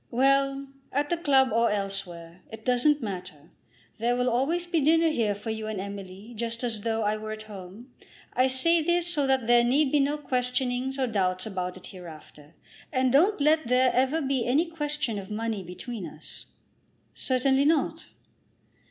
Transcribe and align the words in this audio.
"Well; 0.09 0.65
at 0.91 1.09
the 1.11 1.17
club 1.17 1.51
or 1.53 1.69
elsewhere. 1.69 2.41
It 2.51 2.65
doesn't 2.65 3.03
matter. 3.03 3.51
There 3.99 4.15
will 4.15 4.31
always 4.31 4.65
be 4.65 4.81
dinner 4.81 5.09
here 5.09 5.35
for 5.35 5.51
you 5.51 5.67
and 5.67 5.79
Emily, 5.79 6.33
just 6.35 6.63
as 6.63 6.81
though 6.81 7.03
I 7.03 7.17
were 7.17 7.31
at 7.33 7.43
home. 7.43 7.93
I 8.33 8.47
say 8.47 8.81
this, 8.81 9.05
so 9.05 9.27
that 9.27 9.45
there 9.45 9.63
need 9.63 9.91
be 9.91 9.99
no 9.99 10.17
questionings 10.17 10.97
or 10.97 11.05
doubts 11.05 11.45
about 11.45 11.77
it 11.77 11.85
hereafter. 11.85 12.55
And 12.91 13.11
don't 13.13 13.39
let 13.39 13.67
there 13.67 13.91
ever 13.93 14.23
be 14.23 14.43
any 14.43 14.65
question 14.65 15.19
of 15.19 15.29
money 15.29 15.61
between 15.61 16.07
us." 16.07 16.45
"Certainly 17.13 17.65
not." 17.65 18.05